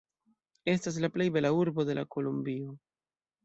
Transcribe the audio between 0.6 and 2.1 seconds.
Estas la plej bela urbo de la